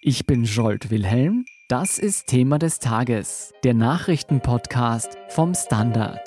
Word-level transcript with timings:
Ich 0.00 0.26
bin 0.26 0.44
Jolt 0.44 0.90
Wilhelm. 0.90 1.44
Das 1.66 1.98
ist 1.98 2.28
Thema 2.28 2.60
des 2.60 2.78
Tages, 2.78 3.52
der 3.64 3.74
Nachrichtenpodcast 3.74 5.18
vom 5.30 5.54
Standard. 5.54 6.20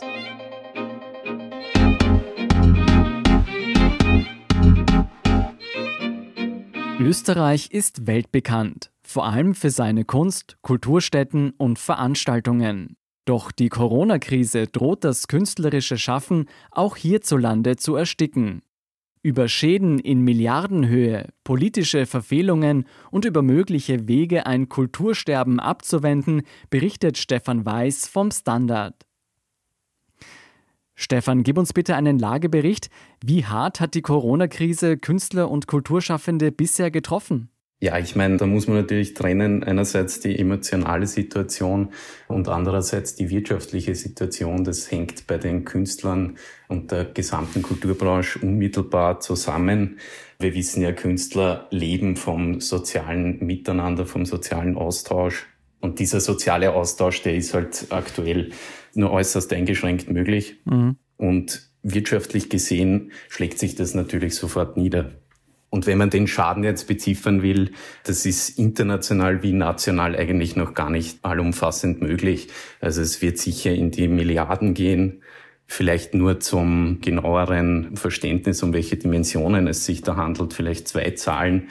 Österreich 6.99 7.71
ist 7.71 8.07
weltbekannt, 8.07 8.91
vor 9.03 9.25
allem 9.25 9.55
für 9.55 9.69
seine 9.69 10.03
Kunst, 10.03 10.57
Kulturstätten 10.61 11.51
und 11.51 11.79
Veranstaltungen. 11.79 12.97
Doch 13.23 13.53
die 13.53 13.69
Corona-Krise 13.69 14.67
droht 14.67 15.05
das 15.05 15.29
künstlerische 15.29 15.97
Schaffen 15.97 16.49
auch 16.71 16.97
hierzulande 16.97 17.77
zu 17.77 17.95
ersticken. 17.95 18.63
Über 19.23 19.47
Schäden 19.47 19.99
in 19.99 20.21
Milliardenhöhe, 20.21 21.29
politische 21.43 22.07
Verfehlungen 22.07 22.87
und 23.11 23.23
über 23.23 23.43
mögliche 23.43 24.07
Wege, 24.07 24.47
ein 24.47 24.67
Kultursterben 24.67 25.59
abzuwenden, 25.59 26.41
berichtet 26.71 27.19
Stefan 27.19 27.63
Weiß 27.63 28.07
vom 28.07 28.31
Standard. 28.31 29.05
Stefan, 30.95 31.43
gib 31.43 31.59
uns 31.59 31.71
bitte 31.71 31.95
einen 31.95 32.17
Lagebericht. 32.17 32.89
Wie 33.23 33.45
hart 33.45 33.79
hat 33.79 33.93
die 33.93 34.01
Corona-Krise 34.01 34.97
Künstler 34.97 35.51
und 35.51 35.67
Kulturschaffende 35.67 36.51
bisher 36.51 36.89
getroffen? 36.89 37.50
Ja, 37.83 37.97
ich 37.97 38.15
meine, 38.15 38.37
da 38.37 38.45
muss 38.45 38.67
man 38.67 38.77
natürlich 38.77 39.15
trennen, 39.15 39.63
einerseits 39.63 40.19
die 40.19 40.37
emotionale 40.37 41.07
Situation 41.07 41.89
und 42.27 42.47
andererseits 42.47 43.15
die 43.15 43.31
wirtschaftliche 43.31 43.95
Situation. 43.95 44.63
Das 44.63 44.91
hängt 44.91 45.25
bei 45.25 45.39
den 45.39 45.65
Künstlern 45.65 46.37
und 46.67 46.91
der 46.91 47.05
gesamten 47.05 47.63
Kulturbranche 47.63 48.37
unmittelbar 48.37 49.19
zusammen. 49.19 49.97
Wir 50.37 50.53
wissen 50.53 50.83
ja, 50.83 50.91
Künstler 50.91 51.67
leben 51.71 52.17
vom 52.17 52.61
sozialen 52.61 53.43
Miteinander, 53.43 54.05
vom 54.05 54.27
sozialen 54.27 54.77
Austausch. 54.77 55.47
Und 55.79 55.97
dieser 55.97 56.19
soziale 56.19 56.75
Austausch, 56.75 57.23
der 57.23 57.33
ist 57.35 57.55
halt 57.55 57.87
aktuell 57.89 58.51
nur 58.93 59.11
äußerst 59.11 59.51
eingeschränkt 59.53 60.07
möglich. 60.07 60.61
Mhm. 60.65 60.97
Und 61.17 61.71
wirtschaftlich 61.81 62.51
gesehen 62.51 63.11
schlägt 63.27 63.57
sich 63.57 63.73
das 63.73 63.95
natürlich 63.95 64.35
sofort 64.35 64.77
nieder. 64.77 65.13
Und 65.71 65.87
wenn 65.87 65.97
man 65.97 66.09
den 66.09 66.27
Schaden 66.27 66.65
jetzt 66.65 66.85
beziffern 66.87 67.41
will, 67.41 67.71
das 68.03 68.25
ist 68.25 68.59
international 68.59 69.41
wie 69.41 69.53
national 69.53 70.17
eigentlich 70.17 70.57
noch 70.57 70.73
gar 70.73 70.89
nicht 70.89 71.23
allumfassend 71.23 72.01
möglich. 72.01 72.49
Also 72.81 73.01
es 73.01 73.21
wird 73.21 73.37
sicher 73.37 73.71
in 73.71 73.89
die 73.89 74.09
Milliarden 74.09 74.73
gehen. 74.73 75.23
Vielleicht 75.65 76.13
nur 76.13 76.41
zum 76.41 76.99
genaueren 76.99 77.95
Verständnis, 77.95 78.61
um 78.61 78.73
welche 78.73 78.97
Dimensionen 78.97 79.67
es 79.67 79.85
sich 79.85 80.01
da 80.01 80.17
handelt, 80.17 80.53
vielleicht 80.53 80.89
zwei 80.89 81.09
Zahlen. 81.11 81.69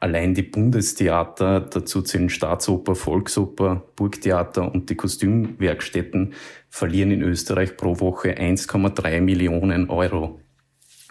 Allein 0.00 0.34
die 0.34 0.42
Bundestheater, 0.42 1.60
dazu 1.60 2.02
zählen 2.02 2.28
Staatsoper, 2.28 2.94
Volksoper, 2.94 3.84
Burgtheater 3.96 4.70
und 4.70 4.90
die 4.90 4.96
Kostümwerkstätten, 4.96 6.34
verlieren 6.68 7.10
in 7.10 7.22
Österreich 7.22 7.78
pro 7.78 8.00
Woche 8.00 8.34
1,3 8.34 9.22
Millionen 9.22 9.88
Euro. 9.88 10.40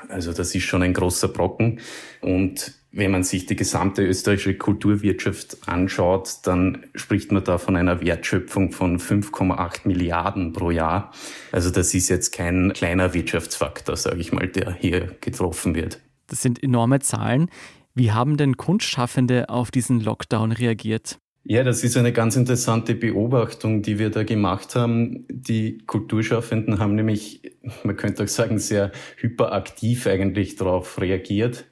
Also 0.07 0.33
das 0.33 0.55
ist 0.55 0.63
schon 0.63 0.83
ein 0.83 0.93
großer 0.93 1.27
Brocken. 1.27 1.79
Und 2.21 2.73
wenn 2.91 3.11
man 3.11 3.23
sich 3.23 3.45
die 3.45 3.55
gesamte 3.55 4.03
österreichische 4.03 4.57
Kulturwirtschaft 4.57 5.67
anschaut, 5.67 6.37
dann 6.43 6.85
spricht 6.95 7.31
man 7.31 7.43
da 7.43 7.57
von 7.57 7.75
einer 7.75 8.01
Wertschöpfung 8.01 8.71
von 8.71 8.99
5,8 8.99 9.87
Milliarden 9.87 10.53
pro 10.53 10.71
Jahr. 10.71 11.11
Also 11.51 11.69
das 11.69 11.93
ist 11.93 12.09
jetzt 12.09 12.31
kein 12.31 12.73
kleiner 12.73 13.13
Wirtschaftsfaktor, 13.13 13.95
sage 13.95 14.19
ich 14.19 14.31
mal, 14.31 14.47
der 14.47 14.73
hier 14.73 15.15
getroffen 15.21 15.75
wird. 15.75 15.99
Das 16.27 16.41
sind 16.41 16.63
enorme 16.63 16.99
Zahlen. 16.99 17.49
Wie 17.93 18.11
haben 18.11 18.37
denn 18.37 18.57
Kunstschaffende 18.57 19.49
auf 19.49 19.71
diesen 19.71 19.99
Lockdown 19.99 20.51
reagiert? 20.51 21.19
Ja, 21.43 21.63
das 21.63 21.83
ist 21.83 21.97
eine 21.97 22.13
ganz 22.13 22.35
interessante 22.35 22.95
Beobachtung, 22.95 23.81
die 23.81 23.97
wir 23.97 24.09
da 24.09 24.23
gemacht 24.23 24.75
haben. 24.75 25.25
Die 25.29 25.79
Kulturschaffenden 25.85 26.79
haben 26.79 26.95
nämlich, 26.95 27.41
man 27.83 27.95
könnte 27.95 28.23
auch 28.23 28.27
sagen, 28.27 28.59
sehr 28.59 28.91
hyperaktiv 29.17 30.05
eigentlich 30.05 30.57
darauf 30.57 30.99
reagiert. 30.99 31.65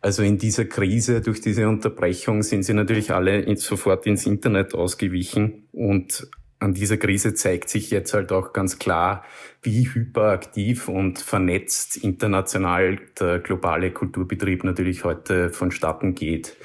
Also 0.00 0.22
in 0.22 0.38
dieser 0.38 0.64
Krise, 0.64 1.20
durch 1.20 1.42
diese 1.42 1.68
Unterbrechung 1.68 2.42
sind 2.42 2.62
sie 2.62 2.72
natürlich 2.72 3.12
alle 3.12 3.54
sofort 3.56 4.06
ins 4.06 4.26
Internet 4.26 4.74
ausgewichen 4.74 5.64
und 5.72 6.26
an 6.58 6.74
dieser 6.74 6.98
Krise 6.98 7.34
zeigt 7.34 7.70
sich 7.70 7.90
jetzt 7.90 8.12
halt 8.12 8.32
auch 8.32 8.52
ganz 8.52 8.78
klar, 8.78 9.24
wie 9.62 9.88
hyperaktiv 9.92 10.88
und 10.88 11.18
vernetzt 11.18 11.96
international 11.96 12.98
der 13.18 13.38
globale 13.38 13.90
Kulturbetrieb 13.90 14.64
natürlich 14.64 15.04
heute 15.04 15.50
vonstatten 15.50 16.14
geht. 16.14 16.56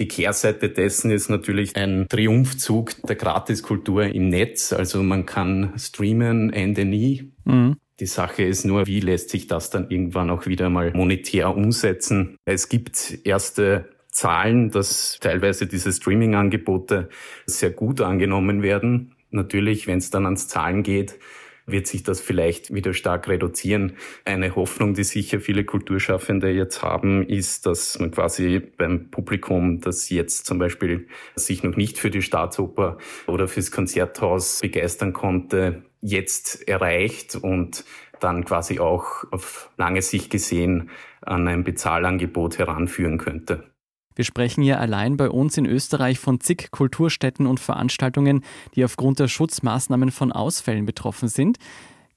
Die 0.00 0.08
Kehrseite 0.08 0.70
dessen 0.70 1.10
ist 1.10 1.28
natürlich 1.28 1.76
ein 1.76 2.06
Triumphzug 2.08 3.02
der 3.06 3.16
Gratiskultur 3.16 4.04
im 4.04 4.30
Netz. 4.30 4.72
Also 4.72 5.02
man 5.02 5.26
kann 5.26 5.74
streamen, 5.76 6.50
Ende 6.52 6.86
nie. 6.86 7.34
Mhm. 7.44 7.76
Die 8.00 8.06
Sache 8.06 8.42
ist 8.42 8.64
nur, 8.64 8.86
wie 8.86 9.00
lässt 9.00 9.28
sich 9.28 9.46
das 9.46 9.68
dann 9.68 9.90
irgendwann 9.90 10.30
auch 10.30 10.46
wieder 10.46 10.70
mal 10.70 10.90
monetär 10.94 11.54
umsetzen? 11.54 12.38
Es 12.46 12.70
gibt 12.70 13.18
erste 13.24 13.90
Zahlen, 14.10 14.70
dass 14.70 15.18
teilweise 15.20 15.66
diese 15.66 15.92
Streaming-Angebote 15.92 17.10
sehr 17.44 17.70
gut 17.70 18.00
angenommen 18.00 18.62
werden. 18.62 19.12
Natürlich, 19.28 19.86
wenn 19.86 19.98
es 19.98 20.08
dann 20.08 20.24
ans 20.24 20.48
Zahlen 20.48 20.82
geht, 20.82 21.18
wird 21.72 21.86
sich 21.86 22.02
das 22.02 22.20
vielleicht 22.20 22.72
wieder 22.72 22.94
stark 22.94 23.28
reduzieren. 23.28 23.96
Eine 24.24 24.54
Hoffnung, 24.56 24.94
die 24.94 25.04
sicher 25.04 25.40
viele 25.40 25.64
Kulturschaffende 25.64 26.50
jetzt 26.50 26.82
haben, 26.82 27.26
ist, 27.26 27.66
dass 27.66 27.98
man 27.98 28.10
quasi 28.10 28.60
beim 28.60 29.10
Publikum, 29.10 29.80
das 29.80 30.08
jetzt 30.10 30.46
zum 30.46 30.58
Beispiel 30.58 31.06
sich 31.34 31.62
noch 31.62 31.76
nicht 31.76 31.98
für 31.98 32.10
die 32.10 32.22
Staatsoper 32.22 32.98
oder 33.26 33.48
fürs 33.48 33.70
Konzerthaus 33.70 34.60
begeistern 34.60 35.12
konnte, 35.12 35.82
jetzt 36.00 36.68
erreicht 36.68 37.36
und 37.36 37.84
dann 38.20 38.44
quasi 38.44 38.78
auch 38.78 39.24
auf 39.30 39.70
lange 39.76 40.02
Sicht 40.02 40.30
gesehen 40.30 40.90
an 41.22 41.48
ein 41.48 41.64
Bezahlangebot 41.64 42.58
heranführen 42.58 43.18
könnte. 43.18 43.64
Wir 44.14 44.24
sprechen 44.24 44.62
hier 44.62 44.80
allein 44.80 45.16
bei 45.16 45.30
uns 45.30 45.56
in 45.56 45.66
Österreich 45.66 46.18
von 46.18 46.40
zig 46.40 46.70
Kulturstätten 46.70 47.46
und 47.46 47.60
Veranstaltungen, 47.60 48.44
die 48.74 48.84
aufgrund 48.84 49.18
der 49.18 49.28
Schutzmaßnahmen 49.28 50.10
von 50.10 50.32
Ausfällen 50.32 50.84
betroffen 50.84 51.28
sind. 51.28 51.58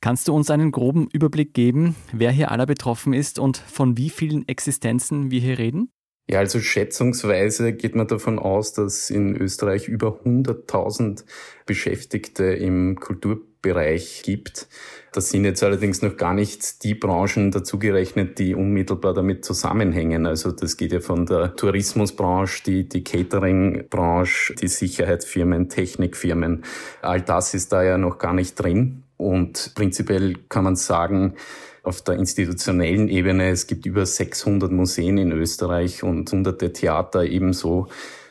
Kannst 0.02 0.28
du 0.28 0.34
uns 0.34 0.50
einen 0.50 0.72
groben 0.72 1.08
Überblick 1.14 1.54
geben, 1.54 1.96
wer 2.12 2.32
hier 2.32 2.52
aller 2.52 2.66
betroffen 2.66 3.14
ist 3.14 3.40
und 3.40 3.58
von 3.58 3.96
wie 3.98 4.10
vielen 4.10 4.48
Existenzen 4.48 5.32
wir 5.32 5.40
hier 5.40 5.58
reden? 5.58 5.90
Ja, 6.30 6.40
also 6.40 6.60
schätzungsweise 6.62 7.74
geht 7.74 7.96
man 7.96 8.08
davon 8.08 8.40
aus, 8.40 8.72
dass 8.72 9.10
in 9.10 9.36
Österreich 9.36 9.90
über 9.90 10.22
100.000 10.24 11.26
Beschäftigte 11.66 12.46
im 12.46 12.98
Kulturbereich 12.98 14.22
gibt. 14.24 14.70
Das 15.12 15.30
sind 15.30 15.44
jetzt 15.44 15.62
allerdings 15.64 16.02
noch 16.02 16.16
gar 16.16 16.34
nicht 16.34 16.84
die 16.86 16.96
Branchen 16.96 17.52
dazugerechnet, 17.52 18.40
die 18.40 18.56
unmittelbar 18.56 19.14
damit 19.14 19.44
zusammenhängen. 19.44 20.26
Also 20.26 20.52
das 20.54 20.78
geht 20.78 20.94
ja 20.94 21.02
von 21.02 21.26
der 21.26 21.56
Tourismusbranche, 21.58 22.64
die, 22.64 22.88
die 22.88 23.04
Cateringbranche, 23.04 24.56
die 24.56 24.70
Sicherheitsfirmen, 24.70 25.68
Technikfirmen. 25.68 26.64
All 27.02 27.22
das 27.22 27.54
ist 27.54 27.74
da 27.74 27.84
ja 27.84 27.98
noch 27.98 28.18
gar 28.18 28.34
nicht 28.34 28.56
drin. 28.56 29.04
Und 29.18 29.74
prinzipiell 29.76 30.36
kann 30.48 30.64
man 30.64 30.78
sagen, 30.78 31.36
auf 31.84 32.02
der 32.02 32.16
institutionellen 32.16 33.10
Ebene, 33.10 33.50
es 33.50 33.68
gibt 33.68 33.86
über 33.86 34.06
600 34.06 34.72
Museen 34.72 35.18
in 35.18 35.32
Österreich 35.32 36.02
und 36.04 36.32
hunderte 36.32 36.72
Theater 36.72 37.26
ebenso. 37.26 37.88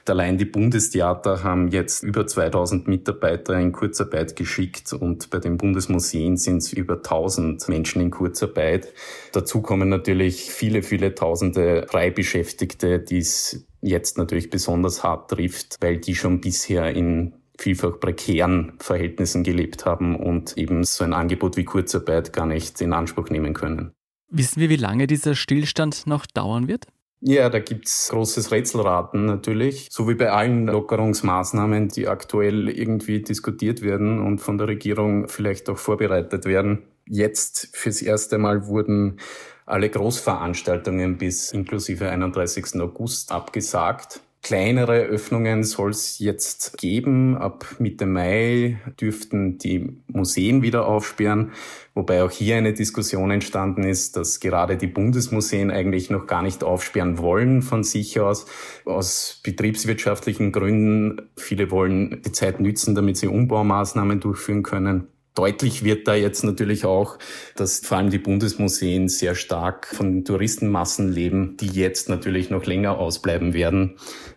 Allein 0.08 0.36
die 0.36 0.46
Bundestheater 0.46 1.44
haben 1.44 1.68
jetzt 1.68 2.02
über 2.02 2.26
2000 2.26 2.88
Mitarbeiter 2.88 3.56
in 3.60 3.70
Kurzarbeit 3.70 4.34
geschickt 4.34 4.92
und 4.92 5.30
bei 5.30 5.38
den 5.38 5.58
Bundesmuseen 5.58 6.36
sind 6.36 6.58
es 6.58 6.72
über 6.72 6.94
1000 6.94 7.68
Menschen 7.68 8.02
in 8.02 8.10
Kurzarbeit. 8.10 8.88
Dazu 9.32 9.62
kommen 9.62 9.88
natürlich 9.88 10.50
viele, 10.50 10.82
viele 10.82 11.14
tausende 11.14 11.86
Freibeschäftigte, 11.88 12.98
die 12.98 13.18
es 13.18 13.64
jetzt 13.80 14.18
natürlich 14.18 14.50
besonders 14.50 15.04
hart 15.04 15.30
trifft, 15.30 15.76
weil 15.80 15.98
die 15.98 16.16
schon 16.16 16.40
bisher 16.40 16.90
in 16.96 17.34
vielfach 17.62 18.00
prekären 18.00 18.72
Verhältnissen 18.78 19.44
gelebt 19.44 19.86
haben 19.86 20.16
und 20.16 20.58
eben 20.58 20.84
so 20.84 21.04
ein 21.04 21.12
Angebot 21.12 21.56
wie 21.56 21.64
Kurzarbeit 21.64 22.32
gar 22.32 22.46
nicht 22.46 22.80
in 22.80 22.92
Anspruch 22.92 23.30
nehmen 23.30 23.54
können. 23.54 23.92
Wissen 24.28 24.60
wir, 24.60 24.68
wie 24.68 24.76
lange 24.76 25.06
dieser 25.06 25.34
Stillstand 25.34 26.06
noch 26.06 26.26
dauern 26.26 26.66
wird? 26.68 26.86
Ja, 27.20 27.48
da 27.50 27.60
gibt's 27.60 28.08
großes 28.10 28.50
Rätselraten 28.50 29.26
natürlich, 29.26 29.88
so 29.92 30.08
wie 30.08 30.14
bei 30.14 30.32
allen 30.32 30.66
Lockerungsmaßnahmen, 30.66 31.88
die 31.88 32.08
aktuell 32.08 32.68
irgendwie 32.68 33.22
diskutiert 33.22 33.82
werden 33.82 34.20
und 34.20 34.40
von 34.40 34.58
der 34.58 34.66
Regierung 34.66 35.28
vielleicht 35.28 35.70
auch 35.70 35.78
vorbereitet 35.78 36.46
werden. 36.46 36.82
Jetzt 37.06 37.76
fürs 37.76 38.02
erste 38.02 38.38
Mal 38.38 38.66
wurden 38.66 39.20
alle 39.66 39.88
Großveranstaltungen 39.88 41.18
bis 41.18 41.52
inklusive 41.52 42.08
31. 42.08 42.80
August 42.80 43.30
abgesagt. 43.30 44.20
Kleinere 44.42 45.02
Öffnungen 45.02 45.62
soll 45.62 45.90
es 45.90 46.18
jetzt 46.18 46.76
geben. 46.76 47.36
Ab 47.36 47.76
Mitte 47.78 48.06
Mai 48.06 48.76
dürften 49.00 49.56
die 49.58 50.02
Museen 50.08 50.62
wieder 50.62 50.88
aufsperren, 50.88 51.52
wobei 51.94 52.24
auch 52.24 52.30
hier 52.32 52.56
eine 52.56 52.72
Diskussion 52.72 53.30
entstanden 53.30 53.84
ist, 53.84 54.16
dass 54.16 54.40
gerade 54.40 54.76
die 54.76 54.88
Bundesmuseen 54.88 55.70
eigentlich 55.70 56.10
noch 56.10 56.26
gar 56.26 56.42
nicht 56.42 56.64
aufsperren 56.64 57.18
wollen 57.18 57.62
von 57.62 57.84
sich 57.84 58.18
aus, 58.18 58.46
aus 58.84 59.40
betriebswirtschaftlichen 59.44 60.50
Gründen. 60.50 61.22
Viele 61.36 61.70
wollen 61.70 62.20
die 62.26 62.32
Zeit 62.32 62.58
nützen, 62.58 62.96
damit 62.96 63.18
sie 63.18 63.28
Umbaumaßnahmen 63.28 64.18
durchführen 64.18 64.64
können. 64.64 65.06
Deutlich 65.34 65.82
wird 65.82 66.06
da 66.08 66.14
jetzt 66.14 66.44
natürlich 66.44 66.84
auch, 66.84 67.16
dass 67.56 67.80
vor 67.80 67.96
allem 67.96 68.10
die 68.10 68.18
Bundesmuseen 68.18 69.08
sehr 69.08 69.34
stark 69.34 69.86
von 69.86 70.26
Touristenmassen 70.26 71.10
leben, 71.10 71.56
die 71.56 71.68
jetzt 71.68 72.10
natürlich 72.10 72.50
noch 72.50 72.66
länger 72.66 72.98
ausbleiben 72.98 73.54
werden. 73.54 73.96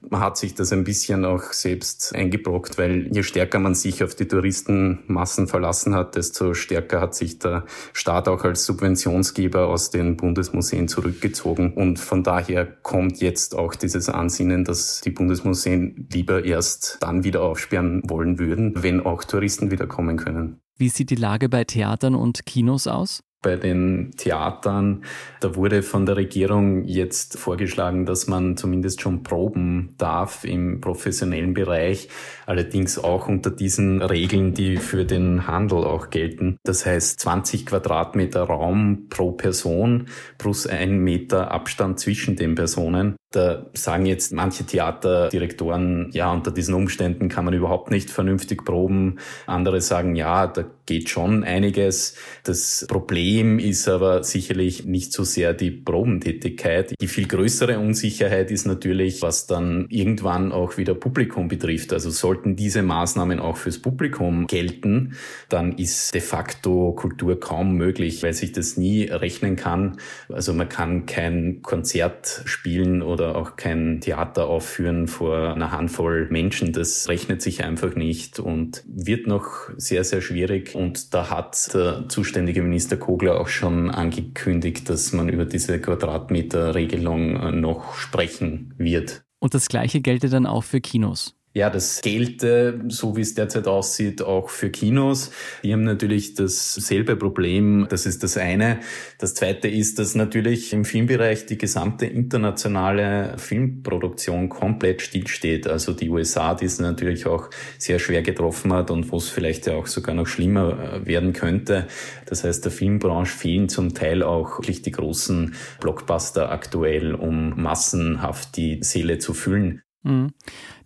Man 0.10 0.22
hat 0.22 0.38
sich 0.38 0.56
das 0.56 0.72
ein 0.72 0.86
bisschen 0.86 1.26
auch 1.26 1.52
selbst 1.52 2.16
eingebrockt, 2.16 2.78
weil 2.78 3.10
je 3.14 3.24
stärker 3.24 3.60
man 3.60 3.76
sich 3.76 4.06
auf 4.06 4.16
die 4.16 4.30
Touristenmassen 4.30 5.50
verlassen 5.50 5.96
hat, 5.96 6.16
desto 6.16 6.54
stärker 6.54 7.02
hat 7.02 7.14
sich 7.14 7.40
der 7.40 7.66
Staat 7.92 8.30
auch 8.30 8.46
als 8.46 8.66
Subventionsgeber 8.66 9.68
aus 9.68 9.90
den 9.90 10.16
Bundesmuseen 10.16 10.88
zurückgezogen. 10.88 11.74
Und 11.74 12.00
von 12.00 12.24
daher 12.24 12.66
kommt 12.66 13.20
jetzt 13.20 13.54
auch 13.54 13.76
dieses 13.76 14.08
Ansinnen, 14.08 14.64
dass 14.64 15.02
die 15.02 15.12
Bundesmuseen 15.12 16.08
lieber 16.14 16.46
erst 16.46 17.00
dann 17.02 17.26
wieder 17.26 17.42
aufsperren 17.42 18.02
wollen 18.06 18.40
würden, 18.40 18.82
wenn 18.82 19.02
auch 19.02 19.26
Touristen 19.26 19.72
wieder 19.72 19.88
kommen 19.88 20.16
können. 20.16 20.62
Wie 20.78 20.90
sieht 20.90 21.10
die 21.10 21.16
Lage 21.16 21.48
bei 21.48 21.64
Theatern 21.64 22.16
und 22.16 22.46
Kinos 22.46 22.88
aus? 22.88 23.25
Bei 23.46 23.58
den 23.58 24.12
Theatern. 24.18 25.04
Da 25.40 25.56
wurde 25.56 25.84
von 25.84 26.08
der 26.08 26.18
Regierung 26.18 26.84
jetzt 26.84 27.38
vorgeschlagen, 27.38 28.08
dass 28.08 28.26
man 28.26 28.58
zumindest 28.58 29.02
schon 29.02 29.22
proben 29.22 29.94
darf 30.00 30.44
im 30.44 30.82
professionellen 30.82 31.54
Bereich, 31.54 32.10
allerdings 32.48 32.98
auch 32.98 33.28
unter 33.28 33.52
diesen 33.52 34.02
Regeln, 34.02 34.56
die 34.56 34.78
für 34.78 35.06
den 35.06 35.46
Handel 35.46 35.84
auch 35.84 36.10
gelten. 36.10 36.58
Das 36.64 36.88
heißt 36.88 37.20
20 37.20 37.68
Quadratmeter 37.68 38.42
Raum 38.42 39.06
pro 39.10 39.32
Person 39.32 40.08
plus 40.40 40.66
ein 40.66 40.98
Meter 40.98 41.52
Abstand 41.52 42.00
zwischen 42.00 42.36
den 42.36 42.56
Personen. 42.56 43.16
Da 43.36 43.66
sagen 43.74 44.06
jetzt 44.06 44.32
manche 44.32 44.64
Theaterdirektoren, 44.64 46.10
ja, 46.14 46.32
unter 46.32 46.52
diesen 46.52 46.74
Umständen 46.74 47.28
kann 47.28 47.44
man 47.44 47.54
überhaupt 47.54 47.92
nicht 47.92 48.10
vernünftig 48.10 48.64
proben. 48.64 49.20
Andere 49.46 49.82
sagen, 49.82 50.16
ja, 50.16 50.48
da 50.48 50.64
geht 50.86 51.10
schon 51.10 51.44
einiges. 51.44 52.16
Das 52.44 52.86
Problem 52.88 53.35
ist 53.44 53.88
aber 53.88 54.24
sicherlich 54.24 54.86
nicht 54.86 55.12
so 55.12 55.24
sehr 55.24 55.54
die 55.54 55.72
Probentätigkeit. 55.72 56.94
Die 57.00 57.08
viel 57.08 57.28
größere 57.28 57.80
Unsicherheit 57.80 58.52
ist 58.52 58.66
natürlich, 58.66 59.22
was 59.22 59.48
dann 59.48 59.88
irgendwann 59.90 60.52
auch 60.52 60.78
wieder 60.78 60.96
Publikum 60.96 61.48
betrifft. 61.48 61.94
Also 61.94 62.10
sollten 62.10 62.56
diese 62.56 62.82
Maßnahmen 62.82 63.40
auch 63.40 63.58
fürs 63.58 63.80
Publikum 63.80 64.48
gelten, 64.48 65.16
dann 65.50 65.78
ist 65.78 66.14
de 66.14 66.22
facto 66.22 66.94
Kultur 66.94 67.40
kaum 67.40 67.76
möglich, 67.76 68.24
weil 68.24 68.34
sich 68.34 68.52
das 68.52 68.78
nie 68.78 69.04
rechnen 69.06 69.56
kann. 69.56 69.98
Also 70.30 70.54
man 70.54 70.70
kann 70.70 71.06
kein 71.06 71.62
Konzert 71.62 72.42
spielen 72.46 73.02
oder 73.02 73.36
auch 73.36 73.56
kein 73.56 74.02
Theater 74.02 74.48
aufführen 74.48 75.08
vor 75.08 75.54
einer 75.54 75.72
Handvoll 75.72 76.28
Menschen. 76.30 76.74
Das 76.74 77.08
rechnet 77.10 77.42
sich 77.42 77.64
einfach 77.64 77.96
nicht 77.96 78.40
und 78.40 78.84
wird 78.88 79.28
noch 79.28 79.70
sehr, 79.78 80.04
sehr 80.04 80.22
schwierig. 80.22 80.76
Und 80.76 81.14
da 81.14 81.30
hat 81.30 81.74
der 81.74 82.06
zuständige 82.08 82.62
Minister 82.62 82.98
Kogler 83.26 83.42
auch 83.42 83.48
schon 83.48 83.90
angekündigt, 83.90 84.88
dass 84.90 85.12
man 85.12 85.30
über 85.30 85.46
diese 85.46 85.82
Quadratmeterregelung 85.82 87.60
noch 87.60 87.96
sprechen 87.96 88.74
wird. 88.78 89.24
Und 89.40 89.54
das 89.56 89.68
Gleiche 89.68 90.02
gelte 90.02 90.30
dann 90.30 90.46
auch 90.46 90.64
für 90.64 90.80
Kinos. 90.80 91.36
Ja, 91.58 91.70
das 91.70 92.02
gelte, 92.02 92.82
so 92.90 93.16
wie 93.16 93.22
es 93.22 93.34
derzeit 93.34 93.66
aussieht, 93.66 94.22
auch 94.22 94.50
für 94.50 94.70
Kinos. 94.70 95.32
Die 95.64 95.72
haben 95.72 95.86
natürlich 95.86 96.34
dasselbe 96.34 97.16
Problem. 97.16 97.88
Das 97.90 98.06
ist 98.06 98.24
das 98.24 98.36
eine. 98.36 98.82
Das 99.20 99.36
zweite 99.36 99.70
ist, 99.70 99.98
dass 99.98 100.16
natürlich 100.16 100.74
im 100.74 100.84
Filmbereich 100.84 101.46
die 101.46 101.58
gesamte 101.58 102.08
internationale 102.08 103.38
Filmproduktion 103.38 104.50
komplett 104.50 105.02
stillsteht. 105.02 105.66
Also 105.66 105.94
die 105.94 106.10
USA, 106.10 106.56
die 106.56 106.66
es 106.66 106.82
natürlich 106.82 107.26
auch 107.26 107.50
sehr 107.78 108.00
schwer 108.00 108.22
getroffen 108.22 108.74
hat 108.74 108.92
und 108.92 109.10
wo 109.14 109.16
es 109.16 109.30
vielleicht 109.30 109.66
ja 109.66 109.76
auch 109.76 109.88
sogar 109.88 110.14
noch 110.14 110.28
schlimmer 110.28 110.78
äh, 110.78 111.06
werden 111.06 111.32
könnte. 111.32 111.88
Das 112.26 112.44
heißt, 112.44 112.66
der 112.66 112.74
Filmbranche 112.74 113.34
fehlen 113.34 113.70
zum 113.70 113.94
Teil 113.94 114.24
auch 114.24 114.60
wirklich 114.60 114.82
die 114.82 114.92
großen 114.92 115.56
Blockbuster 115.80 116.52
aktuell, 116.52 117.16
um 117.16 117.54
massenhaft 117.56 118.58
die 118.58 118.80
Seele 118.84 119.20
zu 119.20 119.34
füllen. 119.34 119.84
Mhm. 120.06 120.34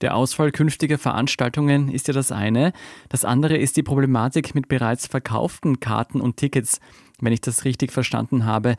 Der 0.01 0.16
Ausfall 0.16 0.51
künftiger 0.51 0.98
Veranstaltungen 0.98 1.89
ist 1.89 2.07
ja 2.07 2.13
das 2.13 2.31
eine. 2.31 2.74
Das 3.10 3.25
andere 3.25 3.57
ist 3.57 3.77
die 3.77 3.83
Problematik 3.83 4.56
mit 4.56 4.68
bereits 4.68 5.07
verkauften 5.07 5.80
Karten 5.80 6.21
und 6.21 6.38
Tickets. 6.38 6.80
Wenn 7.19 7.33
ich 7.33 7.42
das 7.42 7.66
richtig 7.66 7.92
verstanden 7.92 8.45
habe, 8.45 8.75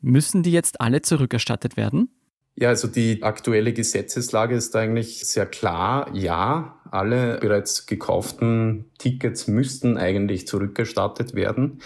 müssen 0.00 0.42
die 0.42 0.52
jetzt 0.52 0.80
alle 0.80 1.02
zurückerstattet 1.02 1.76
werden? 1.76 2.08
Ja, 2.54 2.68
also 2.68 2.86
die 2.86 3.22
aktuelle 3.22 3.72
Gesetzeslage 3.72 4.54
ist 4.54 4.76
eigentlich 4.76 5.26
sehr 5.26 5.46
klar. 5.46 6.10
Ja, 6.14 6.76
alle 6.90 7.38
bereits 7.38 7.86
gekauften 7.86 8.84
Tickets 8.98 9.48
müssten 9.48 9.96
eigentlich 9.96 10.46
zurückerstattet 10.46 11.34
werden. 11.34 11.80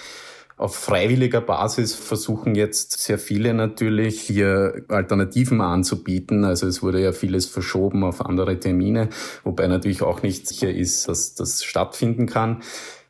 Auf 0.58 0.75
freiwilliger 0.75 1.43
Basis 1.43 1.94
versuchen 1.94 2.55
jetzt 2.55 2.99
sehr 2.99 3.19
viele 3.19 3.53
natürlich 3.53 4.23
hier 4.23 4.87
Alternativen 4.88 5.61
anzubieten. 5.61 6.44
Also 6.44 6.67
es 6.67 6.82
wurde 6.82 7.03
ja 7.03 7.12
vieles 7.12 7.44
verschoben 7.44 8.03
auf 8.05 8.25
andere 8.25 8.58
Termine, 8.58 9.11
wobei 9.44 9.67
natürlich 9.67 10.00
auch 10.00 10.23
nicht 10.23 10.49
sicher 10.49 10.70
ist, 10.70 11.08
dass 11.08 11.35
das 11.35 11.62
stattfinden 11.62 12.25
kann. 12.26 12.62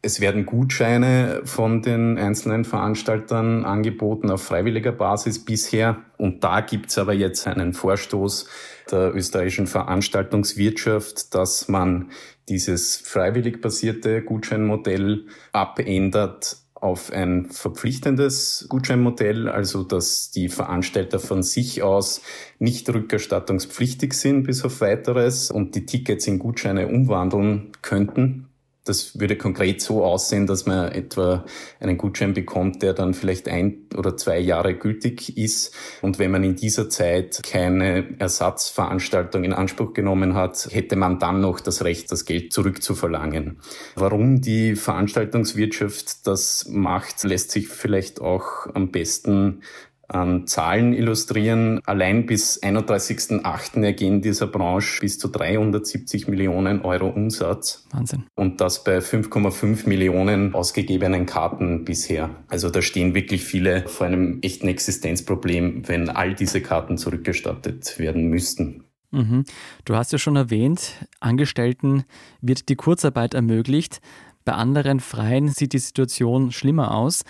Es 0.02 0.20
werden 0.20 0.44
Gutscheine 0.44 1.42
von 1.44 1.82
den 1.82 2.18
einzelnen 2.18 2.64
Veranstaltern 2.64 3.64
angeboten 3.64 4.30
auf 4.30 4.42
freiwilliger 4.42 4.92
Basis 4.92 5.44
bisher. 5.44 5.98
Und 6.18 6.42
da 6.42 6.60
gibt's 6.60 6.98
aber 6.98 7.12
jetzt 7.12 7.46
einen 7.46 7.74
Vorstoß 7.74 8.48
der 8.90 9.14
österreichischen 9.14 9.68
Veranstaltungswirtschaft, 9.68 11.32
dass 11.32 11.68
man 11.68 12.10
dieses 12.48 12.96
freiwillig 12.96 13.60
basierte 13.60 14.22
Gutscheinmodell 14.22 15.26
abändert 15.52 16.65
auf 16.86 17.12
ein 17.12 17.50
verpflichtendes 17.50 18.66
Gutscheinmodell, 18.68 19.48
also 19.48 19.82
dass 19.82 20.30
die 20.30 20.48
Veranstalter 20.48 21.18
von 21.18 21.42
sich 21.42 21.82
aus 21.82 22.22
nicht 22.60 22.88
rückerstattungspflichtig 22.88 24.12
sind 24.14 24.44
bis 24.44 24.64
auf 24.64 24.80
weiteres 24.80 25.50
und 25.50 25.74
die 25.74 25.84
Tickets 25.84 26.28
in 26.28 26.38
Gutscheine 26.38 26.86
umwandeln 26.86 27.72
könnten. 27.82 28.45
Das 28.86 29.18
würde 29.18 29.36
konkret 29.36 29.82
so 29.82 30.04
aussehen, 30.04 30.46
dass 30.46 30.64
man 30.64 30.92
etwa 30.92 31.44
einen 31.80 31.98
Gutschein 31.98 32.34
bekommt, 32.34 32.82
der 32.82 32.94
dann 32.94 33.14
vielleicht 33.14 33.48
ein 33.48 33.88
oder 33.96 34.16
zwei 34.16 34.38
Jahre 34.38 34.74
gültig 34.74 35.36
ist. 35.36 35.74
Und 36.02 36.18
wenn 36.18 36.30
man 36.30 36.44
in 36.44 36.56
dieser 36.56 36.88
Zeit 36.88 37.40
keine 37.42 38.18
Ersatzveranstaltung 38.18 39.44
in 39.44 39.52
Anspruch 39.52 39.92
genommen 39.92 40.34
hat, 40.34 40.68
hätte 40.70 40.96
man 40.96 41.18
dann 41.18 41.40
noch 41.40 41.60
das 41.60 41.84
Recht, 41.84 42.12
das 42.12 42.24
Geld 42.24 42.52
zurückzuverlangen. 42.52 43.58
Warum 43.96 44.40
die 44.40 44.76
Veranstaltungswirtschaft 44.76 46.26
das 46.26 46.66
macht, 46.68 47.24
lässt 47.24 47.50
sich 47.50 47.68
vielleicht 47.68 48.20
auch 48.20 48.66
am 48.72 48.90
besten 48.92 49.62
an 50.08 50.46
Zahlen 50.46 50.92
illustrieren. 50.92 51.80
Allein 51.86 52.26
bis 52.26 52.62
31.08. 52.62 53.82
ergehen 53.82 54.22
dieser 54.22 54.46
Branche 54.46 55.00
bis 55.00 55.18
zu 55.18 55.28
370 55.28 56.28
Millionen 56.28 56.82
Euro 56.82 57.08
Umsatz. 57.08 57.86
Wahnsinn. 57.92 58.24
Und 58.34 58.60
das 58.60 58.84
bei 58.84 58.98
5,5 58.98 59.88
Millionen 59.88 60.54
ausgegebenen 60.54 61.26
Karten 61.26 61.84
bisher. 61.84 62.30
Also 62.48 62.70
da 62.70 62.82
stehen 62.82 63.14
wirklich 63.14 63.44
viele 63.44 63.86
vor 63.88 64.06
einem 64.06 64.38
echten 64.42 64.68
Existenzproblem, 64.68 65.88
wenn 65.88 66.08
all 66.08 66.34
diese 66.34 66.60
Karten 66.60 66.98
zurückgestattet 66.98 67.98
werden 67.98 68.28
müssten. 68.28 68.84
Mhm. 69.10 69.44
Du 69.84 69.96
hast 69.96 70.12
ja 70.12 70.18
schon 70.18 70.36
erwähnt, 70.36 71.06
Angestellten 71.20 72.04
wird 72.40 72.68
die 72.68 72.76
Kurzarbeit 72.76 73.34
ermöglicht. 73.34 74.00
Bei 74.44 74.52
anderen 74.52 75.00
Freien 75.00 75.48
sieht 75.48 75.72
die 75.72 75.78
Situation 75.78 76.52
schlimmer 76.52 76.94
aus. 76.94 77.24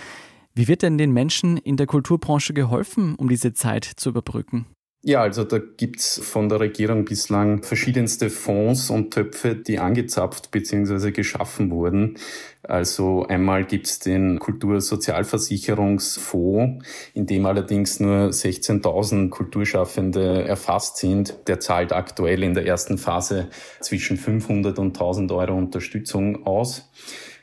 Wie 0.58 0.68
wird 0.68 0.80
denn 0.80 0.96
den 0.96 1.12
Menschen 1.12 1.58
in 1.58 1.76
der 1.76 1.86
Kulturbranche 1.86 2.54
geholfen, 2.54 3.14
um 3.16 3.28
diese 3.28 3.52
Zeit 3.52 3.84
zu 3.84 4.08
überbrücken? 4.08 4.64
Ja, 5.02 5.20
also 5.20 5.44
da 5.44 5.58
gibt's 5.58 6.18
von 6.24 6.48
der 6.48 6.60
Regierung 6.60 7.04
bislang 7.04 7.62
verschiedenste 7.62 8.30
Fonds 8.30 8.88
und 8.88 9.12
Töpfe, 9.12 9.54
die 9.54 9.78
angezapft 9.78 10.50
bzw. 10.52 11.10
geschaffen 11.10 11.70
wurden. 11.70 12.16
Also 12.62 13.26
einmal 13.26 13.66
gibt's 13.66 13.98
den 13.98 14.38
Kultursozialversicherungsfonds, 14.38 16.86
in 17.12 17.26
dem 17.26 17.44
allerdings 17.44 18.00
nur 18.00 18.30
16.000 18.30 19.28
Kulturschaffende 19.28 20.44
erfasst 20.44 20.96
sind. 20.96 21.36
Der 21.48 21.60
zahlt 21.60 21.92
aktuell 21.92 22.42
in 22.42 22.54
der 22.54 22.64
ersten 22.64 22.96
Phase 22.96 23.50
zwischen 23.82 24.16
500 24.16 24.78
und 24.78 24.96
1000 24.96 25.32
Euro 25.32 25.54
Unterstützung 25.54 26.46
aus. 26.46 26.88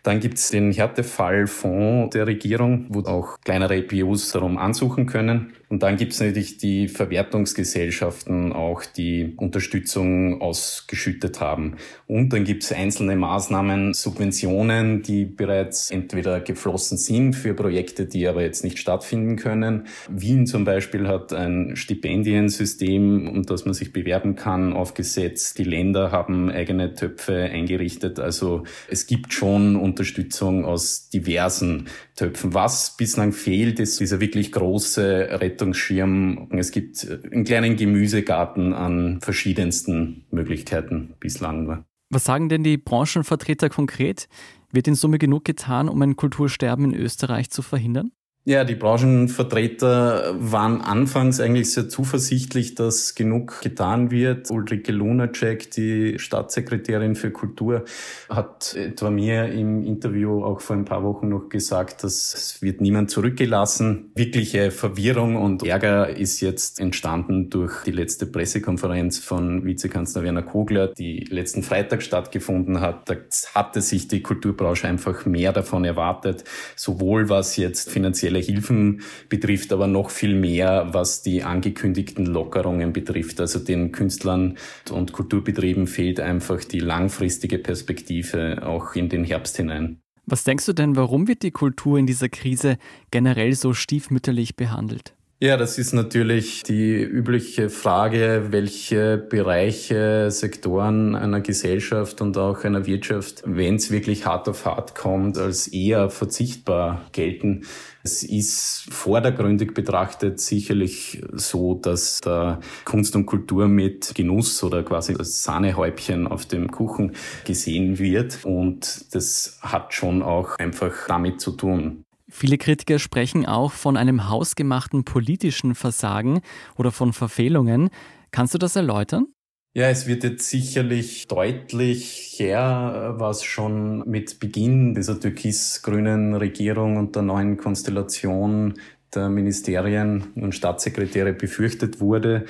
Dann 0.04 0.20
gibt 0.20 0.38
es 0.38 0.50
den 0.50 0.74
Härtefallfonds 0.74 2.14
der 2.14 2.28
Regierung, 2.28 2.88
wo 2.90 3.00
auch 3.00 3.40
kleinere 3.40 3.78
IPOs 3.78 4.34
darum 4.34 4.58
ansuchen 4.58 5.06
können. 5.06 5.54
Und 5.70 5.82
dann 5.82 5.98
gibt 5.98 6.12
es 6.14 6.20
natürlich 6.20 6.58
die 6.58 6.88
Verwertungsgesellschaften 6.88 8.54
auch, 8.54 8.86
die 8.86 9.34
Unterstützung 9.38 10.40
ausgeschüttet 10.40 11.40
haben. 11.40 11.78
Und 12.06 12.32
dann 12.32 12.44
gibt 12.44 12.64
es 12.64 12.72
einzelne 12.72 13.16
Maßnahmen, 13.16 13.96
Subventionen, 13.96 15.02
die 15.02 15.26
bereits 15.26 15.90
entweder 15.90 16.42
geflossen 16.42 17.00
sind 17.00 17.34
für 17.34 17.56
Projekte, 17.56 18.06
die 18.06 18.28
aber 18.28 18.44
jetzt 18.44 18.64
nicht 18.64 18.78
stattfinden 18.78 19.36
können. 19.38 19.88
Wien 20.10 20.46
zum 20.46 20.64
Beispiel 20.64 21.08
hat 21.08 21.34
ein 21.34 21.76
Stipendiensystem, 21.76 23.28
um 23.28 23.44
das 23.44 23.66
man 23.66 23.74
sich 23.74 23.94
bewerben 23.94 24.36
kann, 24.36 24.74
aufgesetzt. 24.74 25.58
Die 25.58 25.64
Länder 25.64 26.12
haben 26.12 26.52
eigene 26.52 26.94
Töpfe 26.94 27.36
eingerichtet. 27.36 28.20
Also 28.20 28.64
es 28.90 29.08
gibt 29.08 29.34
schon 29.34 29.76
Unterstützung 29.94 30.66
aus 30.66 31.10
diversen 31.10 31.88
Töpfen. 32.16 32.56
Was 32.56 32.98
bislang 32.98 33.32
fehlt, 33.32 33.80
ist 33.80 34.00
dieser 34.00 34.20
wirklich 34.20 34.52
große 34.52 35.40
Rettungsschirm. 35.40 36.50
Es 36.52 36.72
gibt 36.72 37.08
einen 37.32 37.44
kleinen 37.44 37.78
Gemüsegarten 37.78 38.74
an 38.74 39.22
verschiedensten 39.22 40.26
Möglichkeiten 40.32 41.14
bislang 41.20 41.64
nur. 41.66 41.86
Was 42.10 42.26
sagen 42.26 42.50
denn 42.50 42.64
die 42.64 42.78
Branchenvertreter 42.78 43.70
konkret? 43.70 44.28
Wird 44.72 44.88
in 44.88 44.96
Summe 44.96 45.20
genug 45.20 45.46
getan, 45.46 45.88
um 45.88 46.02
ein 46.02 46.16
Kultursterben 46.16 46.86
in 46.92 47.00
Österreich 47.00 47.52
zu 47.52 47.62
verhindern? 47.62 48.12
Ja, 48.46 48.66
die 48.66 48.76
Branchenvertreter 48.76 50.36
waren 50.38 50.82
anfangs 50.82 51.40
eigentlich 51.40 51.72
sehr 51.72 51.88
zuversichtlich, 51.88 52.76
dass 52.76 53.16
genug 53.16 53.62
getan 53.62 54.12
wird. 54.12 54.52
Ulrike 54.52 54.92
Lunacek, 54.92 55.72
die 55.72 56.20
Staatssekretärin 56.20 57.16
für 57.16 57.32
Kultur, 57.32 57.86
hat 58.28 58.76
etwa 58.76 59.10
mir 59.12 59.46
im 59.46 59.86
Interview 59.86 60.44
auch 60.44 60.60
vor 60.60 60.76
ein 60.76 60.84
paar 60.84 61.04
Wochen 61.04 61.30
noch 61.30 61.48
gesagt, 61.48 62.04
dass 62.04 62.34
es 62.34 62.62
wird 62.62 62.82
niemand 62.82 63.12
zurückgelassen. 63.12 64.12
Wirkliche 64.14 64.72
Verwirrung 64.72 65.38
und 65.38 65.64
Ärger 65.64 66.10
ist 66.10 66.42
jetzt 66.42 66.82
entstanden 66.82 67.50
durch 67.50 67.84
die 67.86 67.92
letzte 67.92 68.26
Pressekonferenz 68.26 69.20
von 69.20 69.64
Vizekanzler 69.64 70.22
Werner 70.22 70.44
Kogler, 70.44 70.90
die 70.90 71.20
letzten 71.30 71.64
Freitag 71.64 72.04
stattgefunden 72.04 72.82
hat. 72.82 73.10
Da 73.10 73.16
hatte 73.56 73.80
sich 73.80 74.10
die 74.10 74.22
Kulturbranche 74.22 74.86
einfach 74.86 75.26
mehr 75.26 75.54
davon 75.54 75.86
erwartet, 75.86 76.44
sowohl 76.76 77.30
was 77.30 77.56
jetzt 77.56 77.90
finanziell 77.90 78.33
finanzielle 78.34 78.40
Hilfen 78.40 79.02
betrifft, 79.30 79.72
aber 79.72 79.88
noch 79.88 80.10
viel 80.10 80.36
mehr, 80.36 80.94
was 80.94 81.22
die 81.22 81.44
angekündigten 81.44 82.26
Lockerungen 82.26 82.94
betrifft. 82.94 83.40
Also 83.40 83.60
den 83.60 83.92
Künstlern 83.92 84.58
und 84.92 85.14
Kulturbetrieben 85.14 85.88
fehlt 85.88 86.20
einfach 86.20 86.64
die 86.64 86.80
langfristige 86.80 87.60
Perspektive 87.60 88.66
auch 88.66 88.96
in 88.96 89.10
den 89.10 89.24
Herbst 89.24 89.58
hinein. 89.58 90.00
Was 90.26 90.46
denkst 90.46 90.66
du 90.66 90.74
denn, 90.74 90.96
warum 90.96 91.28
wird 91.28 91.44
die 91.44 91.52
Kultur 91.52 91.98
in 91.98 92.08
dieser 92.08 92.30
Krise 92.30 92.78
generell 93.12 93.54
so 93.54 93.74
stiefmütterlich 93.74 94.56
behandelt? 94.56 95.16
Ja, 95.44 95.58
das 95.58 95.78
ist 95.78 95.92
natürlich 95.92 96.64
die 96.64 97.02
übliche 97.02 97.70
Frage, 97.70 98.46
welche 98.52 99.18
Bereiche, 99.18 100.32
Sektoren 100.32 101.16
einer 101.16 101.42
Gesellschaft 101.42 102.22
und 102.22 102.38
auch 102.38 102.64
einer 102.64 102.86
Wirtschaft, 102.86 103.44
wenn 103.46 103.76
es 103.76 103.92
wirklich 103.92 104.26
hart 104.26 104.48
auf 104.48 104.66
hart 104.66 104.96
kommt, 104.96 105.38
als 105.38 105.68
eher 105.68 106.10
verzichtbar 106.10 107.02
gelten. 107.12 107.66
Es 108.04 108.24
ist 108.24 108.86
vordergründig 108.90 109.74
betrachtet 109.74 110.40
sicherlich 110.40 111.22
so, 111.34 111.74
dass 111.74 112.22
da 112.22 112.62
Kunst 112.86 113.14
und 113.18 113.26
Kultur 113.26 113.68
mit 113.68 114.16
Genuss 114.16 114.64
oder 114.64 114.82
quasi 114.84 115.14
das 115.14 115.44
Sahnehäubchen 115.44 116.26
auf 116.26 116.46
dem 116.46 116.72
Kuchen 116.72 117.18
gesehen 117.44 118.00
wird. 118.00 118.46
Und 118.46 119.14
das 119.14 119.60
hat 119.62 119.94
schon 119.94 120.22
auch 120.22 120.58
einfach 120.58 120.94
damit 121.10 121.42
zu 121.42 121.52
tun. 121.52 122.06
Viele 122.36 122.58
Kritiker 122.58 122.98
sprechen 122.98 123.46
auch 123.46 123.72
von 123.72 123.96
einem 123.96 124.28
hausgemachten 124.28 125.06
politischen 125.06 125.76
Versagen 125.76 126.42
oder 126.76 126.92
von 126.92 127.14
Verfehlungen. 127.14 127.92
Kannst 128.32 128.56
du 128.56 128.58
das 128.58 128.76
erläutern? 128.76 129.28
Ja, 129.76 129.88
es 129.90 130.08
wird 130.08 130.24
jetzt 130.24 130.50
sicherlich 130.50 131.28
deutlich 131.28 132.36
her, 132.40 133.14
was 133.18 133.44
schon 133.44 134.10
mit 134.10 134.40
Beginn 134.40 134.96
dieser 134.96 135.20
türkis-grünen 135.20 136.34
Regierung 136.34 136.98
und 136.98 137.16
der 137.16 137.22
neuen 137.22 137.58
Konstellation 137.58 138.80
der 139.16 139.30
Ministerien 139.30 140.26
und 140.36 140.54
Staatssekretäre 140.54 141.34
befürchtet 141.34 142.00
wurde, 142.00 142.46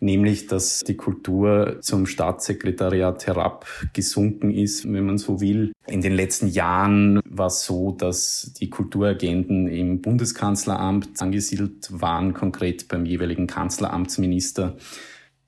nämlich 0.00 0.46
dass 0.46 0.80
die 0.80 0.96
Kultur 0.96 1.78
zum 1.80 2.06
Staatssekretariat 2.06 3.26
herabgesunken 3.26 4.50
ist, 4.50 4.90
wenn 4.90 5.06
man 5.06 5.18
so 5.18 5.40
will. 5.40 5.72
In 5.86 6.00
den 6.00 6.12
letzten 6.12 6.48
Jahren 6.48 7.20
war 7.28 7.46
es 7.46 7.64
so, 7.64 7.92
dass 7.92 8.52
die 8.60 8.70
Kulturagenten 8.70 9.68
im 9.68 10.00
Bundeskanzleramt 10.00 11.20
angesiedelt 11.20 11.88
waren, 11.90 12.34
konkret 12.34 12.88
beim 12.88 13.06
jeweiligen 13.06 13.46
Kanzleramtsminister. 13.46 14.76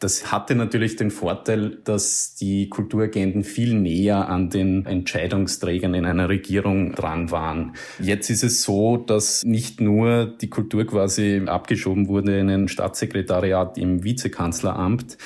Das 0.00 0.32
hatte 0.32 0.54
natürlich 0.54 0.96
den 0.96 1.10
Vorteil, 1.10 1.76
dass 1.84 2.34
die 2.34 2.70
Kulturagenten 2.70 3.44
viel 3.44 3.74
näher 3.74 4.30
an 4.30 4.48
den 4.48 4.86
Entscheidungsträgern 4.86 5.92
in 5.92 6.06
einer 6.06 6.30
Regierung 6.30 6.94
dran 6.94 7.30
waren. 7.30 7.74
Jetzt 7.98 8.30
ist 8.30 8.42
es 8.42 8.62
so, 8.62 8.96
dass 8.96 9.44
nicht 9.44 9.82
nur 9.82 10.24
die 10.24 10.48
Kultur 10.48 10.86
quasi 10.86 11.42
abgeschoben 11.44 12.08
wurde 12.08 12.38
in 12.38 12.48
ein 12.48 12.68
Staatssekretariat 12.68 13.76
im 13.76 14.02
Vizekanzleramt, 14.02 15.18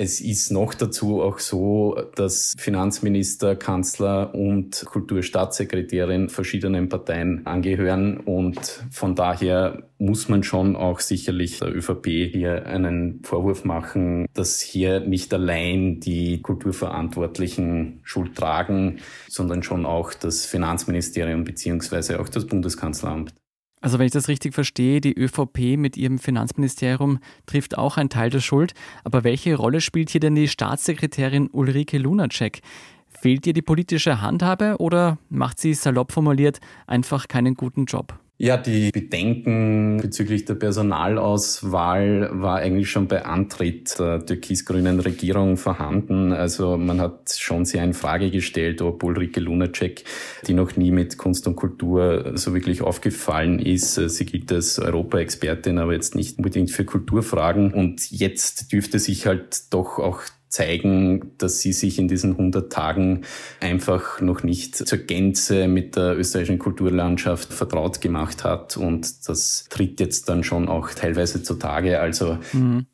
es 0.00 0.22
ist 0.22 0.50
noch 0.50 0.72
dazu 0.72 1.20
auch 1.20 1.38
so, 1.40 1.94
dass 2.14 2.54
Finanzminister, 2.56 3.54
Kanzler 3.54 4.34
und 4.34 4.82
Kulturstaatssekretärin 4.86 6.30
verschiedenen 6.30 6.88
Parteien 6.88 7.46
angehören 7.46 8.16
und 8.16 8.82
von 8.90 9.14
daher 9.14 9.82
muss 9.98 10.30
man 10.30 10.42
schon 10.42 10.74
auch 10.74 11.00
sicherlich 11.00 11.58
der 11.58 11.76
ÖVP 11.76 12.06
hier 12.32 12.64
einen 12.64 13.20
Vorwurf 13.24 13.66
machen, 13.66 14.26
dass 14.32 14.62
hier 14.62 15.00
nicht 15.00 15.34
allein 15.34 16.00
die 16.00 16.40
Kulturverantwortlichen 16.40 18.00
Schuld 18.02 18.34
tragen, 18.34 19.00
sondern 19.28 19.62
schon 19.62 19.84
auch 19.84 20.14
das 20.14 20.46
Finanzministerium 20.46 21.44
beziehungsweise 21.44 22.20
auch 22.20 22.30
das 22.30 22.46
Bundeskanzleramt. 22.46 23.34
Also 23.80 23.98
wenn 23.98 24.06
ich 24.06 24.12
das 24.12 24.28
richtig 24.28 24.54
verstehe, 24.54 25.00
die 25.00 25.14
ÖVP 25.14 25.76
mit 25.78 25.96
ihrem 25.96 26.18
Finanzministerium 26.18 27.18
trifft 27.46 27.78
auch 27.78 27.96
einen 27.96 28.10
Teil 28.10 28.30
der 28.30 28.40
Schuld. 28.40 28.74
Aber 29.04 29.24
welche 29.24 29.54
Rolle 29.54 29.80
spielt 29.80 30.10
hier 30.10 30.20
denn 30.20 30.34
die 30.34 30.48
Staatssekretärin 30.48 31.48
Ulrike 31.50 31.98
Lunacek? 31.98 32.60
Fehlt 33.08 33.46
ihr 33.46 33.52
die 33.52 33.62
politische 33.62 34.20
Handhabe 34.20 34.76
oder 34.78 35.18
macht 35.28 35.58
sie 35.58 35.74
salopp 35.74 36.12
formuliert 36.12 36.60
einfach 36.86 37.26
keinen 37.28 37.54
guten 37.54 37.86
Job? 37.86 38.18
Ja, 38.42 38.56
die 38.56 38.90
Bedenken 38.90 39.98
bezüglich 40.00 40.46
der 40.46 40.54
Personalauswahl 40.54 42.30
war 42.32 42.56
eigentlich 42.56 42.90
schon 42.90 43.06
bei 43.06 43.26
Antritt 43.26 43.98
der 43.98 44.24
türkis-grünen 44.24 44.98
Regierung 44.98 45.58
vorhanden. 45.58 46.32
Also 46.32 46.78
man 46.78 47.02
hat 47.02 47.36
schon 47.38 47.66
sehr 47.66 47.84
in 47.84 47.92
Frage 47.92 48.30
gestellt, 48.30 48.80
ob 48.80 49.04
Ulrike 49.04 49.40
Lunacek, 49.40 50.04
die 50.46 50.54
noch 50.54 50.74
nie 50.76 50.90
mit 50.90 51.18
Kunst 51.18 51.46
und 51.48 51.56
Kultur 51.56 52.32
so 52.36 52.54
wirklich 52.54 52.80
aufgefallen 52.80 53.58
ist, 53.58 53.96
sie 53.96 54.24
gilt 54.24 54.50
als 54.50 54.78
Europa-Expertin, 54.78 55.76
aber 55.76 55.92
jetzt 55.92 56.14
nicht 56.14 56.38
unbedingt 56.38 56.70
für 56.70 56.86
Kulturfragen. 56.86 57.74
Und 57.74 58.10
jetzt 58.10 58.72
dürfte 58.72 58.98
sich 58.98 59.26
halt 59.26 59.70
doch 59.74 59.98
auch 59.98 60.22
zeigen, 60.50 61.32
dass 61.38 61.60
sie 61.60 61.72
sich 61.72 61.98
in 61.98 62.08
diesen 62.08 62.32
100 62.32 62.72
Tagen 62.72 63.22
einfach 63.60 64.20
noch 64.20 64.42
nicht 64.42 64.76
zur 64.76 64.98
Gänze 64.98 65.68
mit 65.68 65.96
der 65.96 66.18
österreichischen 66.18 66.58
Kulturlandschaft 66.58 67.52
vertraut 67.52 68.00
gemacht 68.00 68.42
hat. 68.44 68.76
Und 68.76 69.28
das 69.28 69.66
tritt 69.70 70.00
jetzt 70.00 70.28
dann 70.28 70.42
schon 70.42 70.68
auch 70.68 70.90
teilweise 70.90 71.42
zutage. 71.42 72.00
Also 72.00 72.38
mhm. 72.52 72.86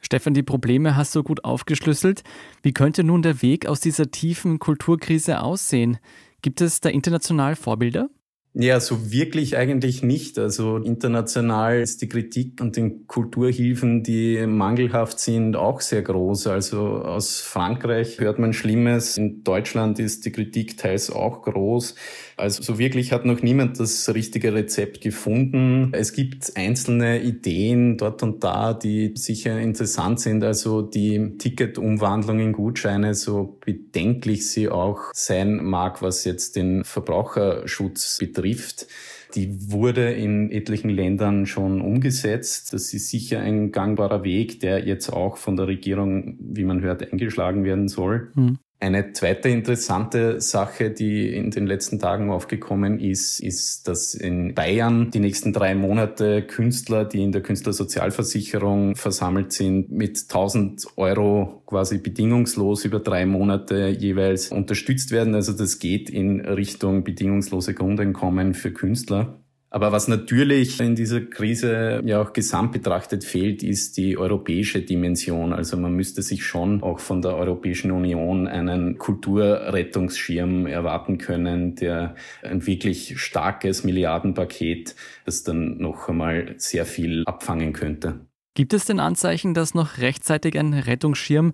Stefan, 0.00 0.34
die 0.34 0.42
Probleme 0.42 0.96
hast 0.96 1.14
du 1.14 1.22
gut 1.22 1.44
aufgeschlüsselt. 1.44 2.22
Wie 2.62 2.72
könnte 2.72 3.04
nun 3.04 3.22
der 3.22 3.42
Weg 3.42 3.66
aus 3.66 3.80
dieser 3.80 4.10
tiefen 4.10 4.58
Kulturkrise 4.58 5.42
aussehen? 5.42 5.98
Gibt 6.40 6.62
es 6.62 6.80
da 6.80 6.88
international 6.88 7.56
Vorbilder? 7.56 8.08
Ja, 8.58 8.80
so 8.80 9.12
wirklich 9.12 9.58
eigentlich 9.58 10.02
nicht. 10.02 10.38
Also 10.38 10.78
international 10.78 11.78
ist 11.78 12.00
die 12.00 12.08
Kritik 12.08 12.58
an 12.62 12.72
den 12.72 13.06
Kulturhilfen, 13.06 14.02
die 14.02 14.46
mangelhaft 14.46 15.20
sind, 15.20 15.56
auch 15.56 15.82
sehr 15.82 16.00
groß. 16.00 16.46
Also 16.46 17.02
aus 17.02 17.42
Frankreich 17.42 18.18
hört 18.18 18.38
man 18.38 18.54
Schlimmes. 18.54 19.18
In 19.18 19.44
Deutschland 19.44 19.98
ist 19.98 20.24
die 20.24 20.32
Kritik 20.32 20.78
teils 20.78 21.10
auch 21.10 21.42
groß. 21.42 21.96
Also 22.38 22.62
so 22.62 22.78
wirklich 22.78 23.12
hat 23.12 23.24
noch 23.24 23.40
niemand 23.40 23.80
das 23.80 24.12
richtige 24.14 24.52
Rezept 24.52 25.00
gefunden. 25.00 25.90
Es 25.92 26.12
gibt 26.12 26.52
einzelne 26.54 27.22
Ideen 27.22 27.96
dort 27.96 28.22
und 28.22 28.44
da, 28.44 28.74
die 28.74 29.14
sicher 29.16 29.58
interessant 29.58 30.20
sind. 30.20 30.44
Also 30.44 30.82
die 30.82 31.38
Ticketumwandlung 31.38 32.38
in 32.40 32.52
Gutscheine, 32.52 33.14
so 33.14 33.58
bedenklich 33.64 34.50
sie 34.50 34.68
auch 34.68 35.00
sein 35.14 35.64
mag, 35.64 36.02
was 36.02 36.24
jetzt 36.24 36.56
den 36.56 36.84
Verbraucherschutz 36.84 38.18
betrifft. 38.18 38.86
Die 39.34 39.72
wurde 39.72 40.12
in 40.12 40.50
etlichen 40.50 40.90
Ländern 40.90 41.46
schon 41.46 41.80
umgesetzt. 41.80 42.74
Das 42.74 42.92
ist 42.92 43.08
sicher 43.08 43.40
ein 43.40 43.72
gangbarer 43.72 44.24
Weg, 44.24 44.60
der 44.60 44.86
jetzt 44.86 45.10
auch 45.10 45.38
von 45.38 45.56
der 45.56 45.68
Regierung, 45.68 46.36
wie 46.38 46.64
man 46.64 46.82
hört, 46.82 47.10
eingeschlagen 47.10 47.64
werden 47.64 47.88
soll. 47.88 48.30
Mhm. 48.34 48.58
Eine 48.78 49.12
zweite 49.12 49.48
interessante 49.48 50.38
Sache, 50.42 50.90
die 50.90 51.34
in 51.34 51.50
den 51.50 51.66
letzten 51.66 51.98
Tagen 51.98 52.30
aufgekommen 52.30 53.00
ist, 53.00 53.40
ist, 53.40 53.88
dass 53.88 54.14
in 54.14 54.54
Bayern 54.54 55.10
die 55.10 55.18
nächsten 55.18 55.54
drei 55.54 55.74
Monate 55.74 56.42
Künstler, 56.42 57.06
die 57.06 57.22
in 57.22 57.32
der 57.32 57.40
Künstlersozialversicherung 57.40 58.94
versammelt 58.94 59.52
sind, 59.52 59.90
mit 59.90 60.20
1000 60.28 60.88
Euro 60.96 61.62
quasi 61.64 61.96
bedingungslos 61.96 62.84
über 62.84 63.00
drei 63.00 63.24
Monate 63.24 63.88
jeweils 63.88 64.48
unterstützt 64.52 65.10
werden. 65.10 65.34
Also 65.34 65.54
das 65.54 65.78
geht 65.78 66.10
in 66.10 66.40
Richtung 66.40 67.02
bedingungslose 67.02 67.72
Grundeinkommen 67.72 68.52
für 68.52 68.72
Künstler. 68.72 69.40
Aber 69.76 69.92
was 69.92 70.08
natürlich 70.08 70.80
in 70.80 70.94
dieser 70.94 71.20
Krise 71.20 72.00
ja 72.06 72.22
auch 72.22 72.32
gesamt 72.32 72.72
betrachtet 72.72 73.24
fehlt, 73.24 73.62
ist 73.62 73.98
die 73.98 74.16
europäische 74.16 74.80
Dimension. 74.80 75.52
Also 75.52 75.76
man 75.76 75.92
müsste 75.92 76.22
sich 76.22 76.46
schon 76.46 76.82
auch 76.82 76.98
von 76.98 77.20
der 77.20 77.36
Europäischen 77.36 77.90
Union 77.90 78.48
einen 78.48 78.96
Kulturrettungsschirm 78.96 80.66
erwarten 80.66 81.18
können, 81.18 81.74
der 81.74 82.14
ein 82.42 82.66
wirklich 82.66 83.20
starkes 83.20 83.84
Milliardenpaket, 83.84 84.96
das 85.26 85.42
dann 85.42 85.76
noch 85.76 86.08
einmal 86.08 86.54
sehr 86.56 86.86
viel 86.86 87.24
abfangen 87.26 87.74
könnte. 87.74 88.20
Gibt 88.54 88.72
es 88.72 88.86
denn 88.86 88.98
Anzeichen, 88.98 89.52
dass 89.52 89.74
noch 89.74 89.98
rechtzeitig 89.98 90.58
ein 90.58 90.72
Rettungsschirm 90.72 91.52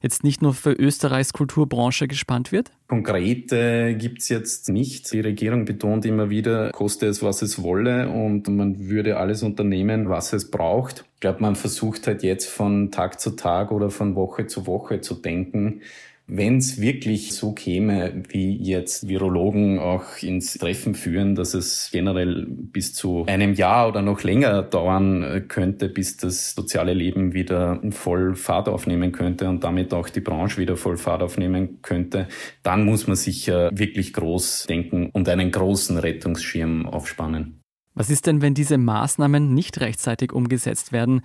jetzt 0.00 0.24
nicht 0.24 0.42
nur 0.42 0.54
für 0.54 0.72
Österreichs 0.72 1.32
Kulturbranche 1.32 2.08
gespannt 2.08 2.52
wird? 2.52 2.70
Konkrete 2.88 3.94
gibt's 3.96 4.28
jetzt 4.28 4.68
nicht. 4.68 5.12
Die 5.12 5.20
Regierung 5.20 5.64
betont 5.64 6.06
immer 6.06 6.30
wieder, 6.30 6.70
koste 6.70 7.06
es, 7.06 7.22
was 7.22 7.42
es 7.42 7.62
wolle 7.62 8.08
und 8.08 8.48
man 8.48 8.88
würde 8.88 9.16
alles 9.16 9.42
unternehmen, 9.42 10.08
was 10.08 10.32
es 10.32 10.50
braucht. 10.50 11.04
Ich 11.14 11.20
glaube, 11.20 11.40
man 11.42 11.56
versucht 11.56 12.06
halt 12.06 12.22
jetzt 12.22 12.48
von 12.48 12.90
Tag 12.90 13.20
zu 13.20 13.30
Tag 13.30 13.72
oder 13.72 13.90
von 13.90 14.14
Woche 14.14 14.46
zu 14.46 14.66
Woche 14.66 15.00
zu 15.00 15.14
denken, 15.14 15.82
wenn 16.28 16.58
es 16.58 16.78
wirklich 16.78 17.32
so 17.34 17.52
käme, 17.52 18.22
wie 18.28 18.54
jetzt 18.56 19.08
Virologen 19.08 19.78
auch 19.78 20.04
ins 20.20 20.58
Treffen 20.58 20.94
führen, 20.94 21.34
dass 21.34 21.54
es 21.54 21.88
generell 21.90 22.46
bis 22.46 22.92
zu 22.92 23.24
einem 23.26 23.54
Jahr 23.54 23.88
oder 23.88 24.02
noch 24.02 24.22
länger 24.22 24.62
dauern 24.62 25.22
äh, 25.22 25.40
könnte, 25.40 25.88
bis 25.88 26.18
das 26.18 26.54
soziale 26.54 26.92
Leben 26.92 27.32
wieder 27.32 27.80
voll 27.90 28.36
Fahrt 28.36 28.68
aufnehmen 28.68 29.10
könnte 29.10 29.48
und 29.48 29.64
damit 29.64 29.94
auch 29.94 30.10
die 30.10 30.20
Branche 30.20 30.60
wieder 30.60 30.76
voll 30.76 30.98
Fahrt 30.98 31.22
aufnehmen 31.22 31.80
könnte, 31.80 32.28
dann 32.62 32.84
muss 32.84 33.06
man 33.06 33.16
sicher 33.16 33.70
wirklich 33.72 34.12
groß 34.12 34.66
denken 34.68 35.08
und 35.10 35.28
einen 35.30 35.50
großen 35.50 35.96
Rettungsschirm 35.96 36.86
aufspannen. 36.86 37.62
Was 37.94 38.10
ist 38.10 38.26
denn, 38.26 38.42
wenn 38.42 38.54
diese 38.54 38.76
Maßnahmen 38.76 39.54
nicht 39.54 39.80
rechtzeitig 39.80 40.32
umgesetzt 40.32 40.92
werden? 40.92 41.22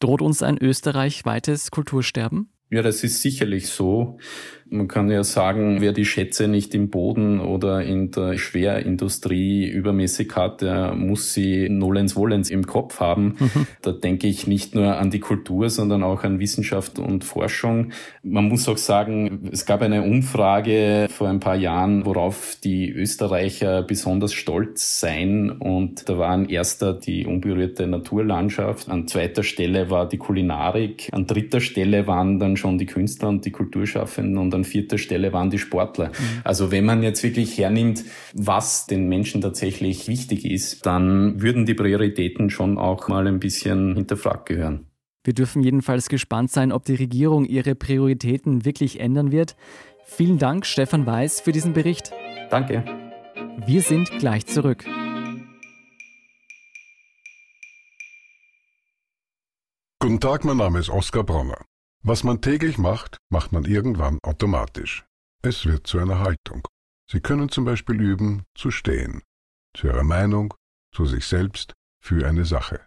Droht 0.00 0.22
uns 0.22 0.42
ein 0.42 0.56
österreichweites 0.56 1.70
Kultursterben? 1.70 2.48
Ja, 2.72 2.82
das 2.82 3.02
ist 3.02 3.20
sicherlich 3.20 3.68
so. 3.68 4.18
Man 4.72 4.86
kann 4.86 5.10
ja 5.10 5.24
sagen, 5.24 5.80
wer 5.80 5.92
die 5.92 6.04
Schätze 6.04 6.46
nicht 6.46 6.76
im 6.76 6.90
Boden 6.90 7.40
oder 7.40 7.82
in 7.82 8.12
der 8.12 8.38
Schwerindustrie 8.38 9.68
übermäßig 9.68 10.36
hat, 10.36 10.62
der 10.62 10.94
muss 10.94 11.34
sie 11.34 11.68
nolens 11.68 12.14
wollens 12.14 12.50
im 12.50 12.64
Kopf 12.64 13.00
haben. 13.00 13.34
Mhm. 13.40 13.66
Da 13.82 13.90
denke 13.90 14.28
ich 14.28 14.46
nicht 14.46 14.76
nur 14.76 14.96
an 14.96 15.10
die 15.10 15.18
Kultur, 15.18 15.70
sondern 15.70 16.04
auch 16.04 16.22
an 16.22 16.38
Wissenschaft 16.38 17.00
und 17.00 17.24
Forschung. 17.24 17.90
Man 18.22 18.44
muss 18.44 18.68
auch 18.68 18.76
sagen, 18.76 19.48
es 19.50 19.66
gab 19.66 19.82
eine 19.82 20.02
Umfrage 20.02 21.08
vor 21.10 21.28
ein 21.28 21.40
paar 21.40 21.56
Jahren, 21.56 22.06
worauf 22.06 22.56
die 22.62 22.90
Österreicher 22.90 23.82
besonders 23.82 24.32
stolz 24.32 25.00
seien. 25.00 25.50
Und 25.50 26.08
da 26.08 26.16
war 26.16 26.28
an 26.28 26.48
erster 26.48 26.94
die 26.94 27.26
unberührte 27.26 27.88
Naturlandschaft, 27.88 28.88
an 28.88 29.08
zweiter 29.08 29.42
Stelle 29.42 29.90
war 29.90 30.08
die 30.08 30.18
Kulinarik, 30.18 31.08
an 31.10 31.26
dritter 31.26 31.60
Stelle 31.60 32.06
waren 32.06 32.38
dann 32.38 32.56
schon 32.56 32.78
die 32.78 32.86
Künstler 32.86 33.30
und 33.30 33.44
die 33.44 33.50
Kulturschaffenden 33.50 34.38
und 34.38 34.59
an 34.60 34.64
vierter 34.64 34.98
Stelle 34.98 35.32
waren 35.32 35.50
die 35.50 35.58
Sportler. 35.58 36.08
Mhm. 36.08 36.40
Also 36.44 36.70
wenn 36.70 36.84
man 36.84 37.02
jetzt 37.02 37.22
wirklich 37.22 37.56
hernimmt, 37.58 38.04
was 38.34 38.86
den 38.86 39.08
Menschen 39.08 39.40
tatsächlich 39.40 40.08
wichtig 40.08 40.44
ist, 40.44 40.86
dann 40.86 41.40
würden 41.40 41.66
die 41.66 41.74
Prioritäten 41.74 42.50
schon 42.50 42.78
auch 42.78 43.08
mal 43.08 43.26
ein 43.26 43.40
bisschen 43.40 43.94
hinterfragt 43.94 44.46
gehören. 44.46 44.86
Wir 45.24 45.34
dürfen 45.34 45.62
jedenfalls 45.62 46.08
gespannt 46.08 46.50
sein, 46.50 46.72
ob 46.72 46.84
die 46.84 46.94
Regierung 46.94 47.44
ihre 47.44 47.74
Prioritäten 47.74 48.64
wirklich 48.64 49.00
ändern 49.00 49.32
wird. 49.32 49.56
Vielen 50.04 50.38
Dank, 50.38 50.66
Stefan 50.66 51.06
Weiß, 51.06 51.40
für 51.40 51.52
diesen 51.52 51.72
Bericht. 51.72 52.10
Danke. 52.50 52.84
Wir 53.66 53.82
sind 53.82 54.10
gleich 54.18 54.46
zurück. 54.46 54.84
Guten 59.98 60.20
Tag, 60.20 60.44
mein 60.44 60.56
Name 60.56 60.78
ist 60.78 60.88
Oskar 60.88 61.24
Bronner. 61.24 61.58
Was 62.02 62.24
man 62.24 62.40
täglich 62.40 62.78
macht, 62.78 63.18
macht 63.30 63.52
man 63.52 63.64
irgendwann 63.64 64.18
automatisch. 64.22 65.04
Es 65.42 65.66
wird 65.66 65.86
zu 65.86 65.98
einer 65.98 66.20
Haltung. 66.20 66.66
Sie 67.10 67.20
können 67.20 67.50
zum 67.50 67.66
Beispiel 67.66 68.00
üben, 68.00 68.44
zu 68.54 68.70
stehen. 68.70 69.22
Zu 69.76 69.88
Ihrer 69.88 70.04
Meinung, 70.04 70.54
zu 70.94 71.04
sich 71.04 71.26
selbst, 71.26 71.74
für 72.02 72.26
eine 72.26 72.46
Sache. 72.46 72.86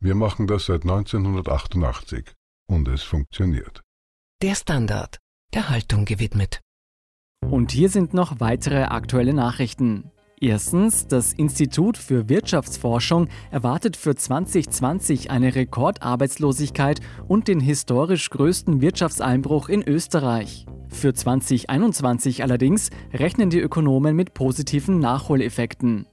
Wir 0.00 0.14
machen 0.14 0.46
das 0.46 0.66
seit 0.66 0.82
1988 0.82 2.32
und 2.68 2.86
es 2.86 3.02
funktioniert. 3.02 3.82
Der 4.42 4.54
Standard, 4.54 5.18
der 5.54 5.68
Haltung 5.68 6.04
gewidmet. 6.04 6.60
Und 7.40 7.72
hier 7.72 7.88
sind 7.88 8.14
noch 8.14 8.38
weitere 8.38 8.84
aktuelle 8.84 9.34
Nachrichten. 9.34 10.12
Erstens, 10.42 11.06
das 11.06 11.32
Institut 11.34 11.96
für 11.96 12.28
Wirtschaftsforschung 12.28 13.28
erwartet 13.52 13.96
für 13.96 14.16
2020 14.16 15.30
eine 15.30 15.54
Rekordarbeitslosigkeit 15.54 16.98
und 17.28 17.46
den 17.46 17.60
historisch 17.60 18.28
größten 18.28 18.80
Wirtschaftseinbruch 18.80 19.68
in 19.68 19.86
Österreich. 19.86 20.66
Für 20.88 21.14
2021 21.14 22.42
allerdings 22.42 22.90
rechnen 23.14 23.50
die 23.50 23.60
Ökonomen 23.60 24.16
mit 24.16 24.34
positiven 24.34 24.98
Nachholeffekten. 24.98 26.08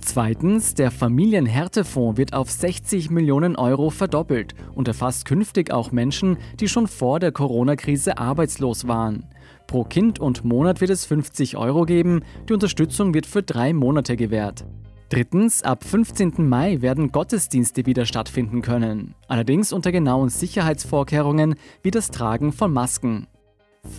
Zweitens, 0.00 0.72
der 0.72 0.90
Familienhärtefonds 0.90 2.16
wird 2.16 2.32
auf 2.32 2.50
60 2.50 3.10
Millionen 3.10 3.54
Euro 3.54 3.90
verdoppelt 3.90 4.54
und 4.74 4.88
erfasst 4.88 5.26
künftig 5.26 5.70
auch 5.70 5.92
Menschen, 5.92 6.38
die 6.58 6.68
schon 6.68 6.86
vor 6.86 7.20
der 7.20 7.32
Corona-Krise 7.32 8.16
arbeitslos 8.16 8.88
waren. 8.88 9.26
Pro 9.66 9.84
Kind 9.84 10.18
und 10.18 10.44
Monat 10.44 10.80
wird 10.80 10.90
es 10.90 11.04
50 11.06 11.56
Euro 11.56 11.84
geben, 11.84 12.22
die 12.48 12.52
Unterstützung 12.52 13.14
wird 13.14 13.26
für 13.26 13.42
drei 13.42 13.72
Monate 13.72 14.16
gewährt. 14.16 14.64
Drittens, 15.08 15.62
ab 15.62 15.84
15. 15.84 16.48
Mai 16.48 16.80
werden 16.80 17.12
Gottesdienste 17.12 17.86
wieder 17.86 18.06
stattfinden 18.06 18.62
können, 18.62 19.14
allerdings 19.28 19.72
unter 19.72 19.92
genauen 19.92 20.28
Sicherheitsvorkehrungen 20.28 21.54
wie 21.82 21.90
das 21.90 22.10
Tragen 22.10 22.52
von 22.52 22.72
Masken. 22.72 23.26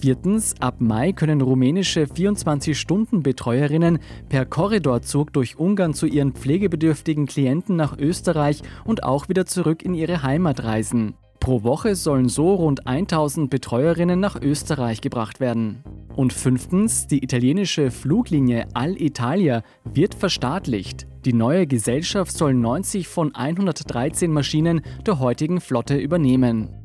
Viertens, 0.01 0.55
ab 0.59 0.77
Mai 0.79 1.13
können 1.13 1.41
rumänische 1.41 2.05
24-Stunden-Betreuerinnen 2.05 3.99
per 4.29 4.45
Korridorzug 4.45 5.31
durch 5.31 5.59
Ungarn 5.59 5.93
zu 5.93 6.07
ihren 6.07 6.33
pflegebedürftigen 6.33 7.27
Klienten 7.27 7.75
nach 7.75 7.97
Österreich 7.97 8.63
und 8.83 9.03
auch 9.03 9.29
wieder 9.29 9.45
zurück 9.45 9.83
in 9.83 9.93
ihre 9.93 10.23
Heimat 10.23 10.63
reisen. 10.63 11.13
Pro 11.45 11.61
Woche 11.61 11.93
sollen 11.93 12.27
so 12.27 12.55
rund 12.55 12.87
1000 12.87 13.51
Betreuerinnen 13.51 14.19
nach 14.19 14.41
Österreich 14.41 14.99
gebracht 14.99 15.39
werden. 15.39 15.83
Und 16.15 16.33
fünftens, 16.33 17.05
die 17.05 17.23
italienische 17.23 17.91
Fluglinie 17.91 18.65
Alitalia 18.73 19.61
wird 19.83 20.15
verstaatlicht. 20.15 21.05
Die 21.23 21.33
neue 21.33 21.67
Gesellschaft 21.67 22.31
soll 22.31 22.55
90 22.55 23.07
von 23.07 23.35
113 23.35 24.33
Maschinen 24.33 24.81
der 25.05 25.19
heutigen 25.19 25.61
Flotte 25.61 25.95
übernehmen. 25.97 26.84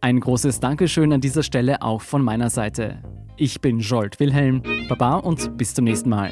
Ein 0.00 0.20
großes 0.20 0.60
Dankeschön 0.60 1.12
an 1.12 1.20
dieser 1.20 1.42
Stelle 1.42 1.82
auch 1.82 2.02
von 2.02 2.22
meiner 2.22 2.50
Seite. 2.50 3.02
Ich 3.36 3.60
bin 3.60 3.80
Jolt 3.80 4.20
Wilhelm, 4.20 4.62
Baba 4.88 5.16
und 5.16 5.56
bis 5.58 5.74
zum 5.74 5.86
nächsten 5.86 6.08
Mal. 6.08 6.30